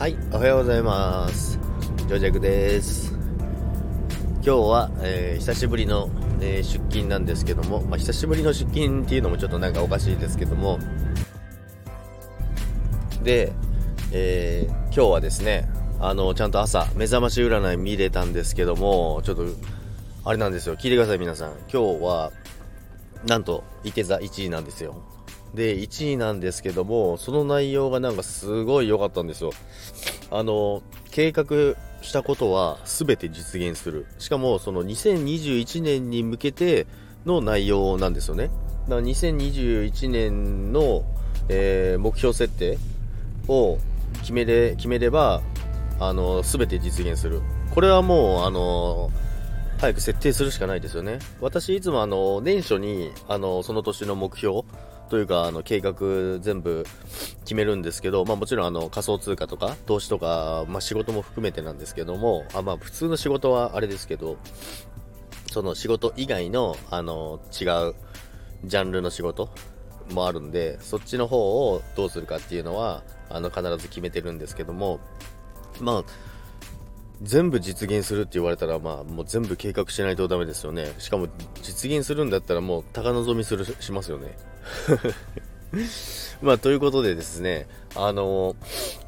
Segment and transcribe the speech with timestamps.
[0.00, 1.58] はい、おはようございます。
[2.08, 3.12] ジョジャクです。
[4.36, 6.08] 今日は、えー久しぶりの、
[6.40, 10.78] えー出勤なんですけども、まあ、久しぶりの出勤っていうのもちょっとなんかおかしいですけども、
[13.22, 13.52] で、
[14.10, 15.68] えー今日はですね、
[16.00, 19.44] あの、ちゃんと朝、目覚まし占い見れたんですけども、ちょっと、
[20.24, 21.52] あれなんですよ、聞いてください皆さん。
[21.70, 22.32] 今日は、
[23.26, 24.94] なんと、いて座1位なんですよ。
[25.54, 29.50] で、1位なんですけども、その内容がなんかすごい良かったんですよ。
[30.30, 31.44] あの、計画
[32.02, 34.06] したことは全て実現する。
[34.18, 36.86] しかも、その2021年に向けて
[37.26, 38.50] の内容なんですよね。
[38.88, 41.04] だから2021年の、
[41.48, 42.78] えー目標設定
[43.48, 43.78] を
[44.20, 45.42] 決めれ、決めれば、
[45.98, 47.42] あの、全て実現する。
[47.74, 49.10] これはもう、あの、
[49.78, 51.18] 早く設定するしかないですよね。
[51.40, 54.62] 私、いつもあの、年初に、あの、その年の目標
[55.10, 55.94] というか、あの、計画
[56.40, 56.86] 全部
[57.40, 64.38] 決めるんですけど、まあもちろんあの、仮想通貨とか、投資とか、まあ仕事も含めてなんですけども、あ、まあ普通の仕事はあれですけど、
[65.50, 67.94] その仕事以外の、あの、違う
[68.64, 69.50] ジャンルの仕事
[70.12, 75.00] もあるんで、そっちの方をどうするかっていうのは、あの、必ず決めてるんですけども、
[75.80, 76.04] まあ、
[77.22, 80.92] 全部実現するって言われたら、まあ、もう全部計画しないとダメですよね。
[80.98, 81.28] しかも、
[81.62, 84.36] 実現するんだったらもう高望みする、しますよね。
[86.42, 88.56] まあ、ということでですね、あの、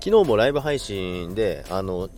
[0.00, 2.08] 昨日もライブ配信で、あの、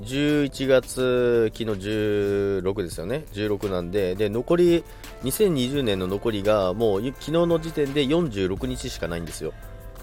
[0.00, 4.84] 11月、昨日16ですよね？16なんで、で、残り、
[5.22, 9.52] 2020年の残りが、もう、昨日の時点で46日しかないんですよ。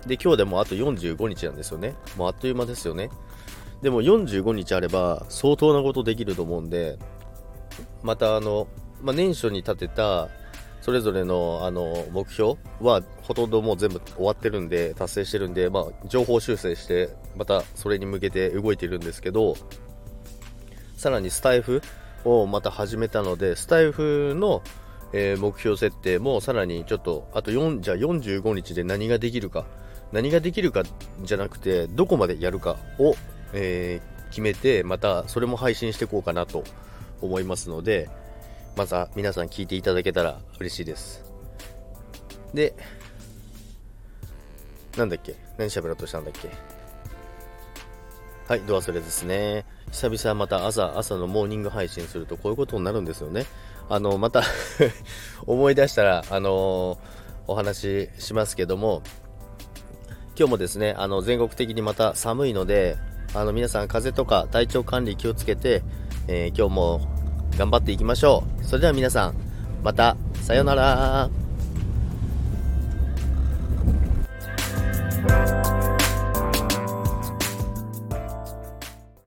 [0.06, 1.96] で、今日でもあと45日なんですよね。
[2.18, 3.10] もうあっという間ですよね。
[3.82, 6.98] でも45日あれば相当なことできると思うんで、
[8.04, 8.68] またあの、
[9.02, 10.30] まあ、年初に立てた
[10.82, 19.56] それぞれのあの目標はほとんどもう全部終わってるんで、達成してるんで、まあ、情報修正して、またそれに向けて動いてるんですけど、
[20.98, 21.82] さらにスタイフ
[22.26, 24.62] をまた始めたので、スタイフの、
[25.14, 29.66] えー目標設定もさらにちょっと、あと4、じゃあ45日で何ができるか、
[30.12, 30.84] 何ができるか
[31.22, 33.16] じゃなくて、どこまでやるかを、
[33.54, 36.64] えー決めて、またそれも配信していこうかなと
[37.22, 38.10] 思いますので、
[38.76, 41.24] また皆さん聞いていただけたら嬉しいです。
[42.54, 42.74] で、
[44.98, 45.36] なんだっけ？
[45.58, 46.50] 何喋ろうとしたんだっけ？
[48.48, 49.66] はい、ド忘れですね。
[49.92, 53.46] 久々また朝、朝のモーニング配信するとこういうことになるんですよね。
[53.90, 54.44] あの、また
[55.46, 56.98] 思い出したら、あの
[57.48, 59.02] お話ししますけども、
[60.38, 62.98] 今日もですね、あの、全国的にまた寒いので、
[63.34, 65.84] あの、皆さん風邪とか体調管理気をつけて、
[66.28, 67.21] えー今日も
[67.58, 68.64] 頑張っていきましょう。
[68.64, 69.34] それでは皆さん、
[69.84, 71.41] また、さようなら。